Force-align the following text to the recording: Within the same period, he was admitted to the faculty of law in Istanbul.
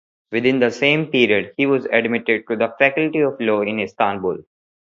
Within 0.31 0.57
the 0.57 0.71
same 0.71 1.11
period, 1.11 1.53
he 1.57 1.67
was 1.67 1.85
admitted 1.85 2.47
to 2.47 2.55
the 2.55 2.73
faculty 2.79 3.19
of 3.19 3.39
law 3.39 3.61
in 3.61 3.79
Istanbul. 3.79 4.39